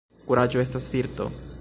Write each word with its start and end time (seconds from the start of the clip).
Kuraĝo 0.29 0.63
estas 0.63 0.89
virto. 0.97 1.33